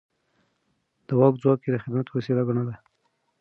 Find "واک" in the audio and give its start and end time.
1.19-1.33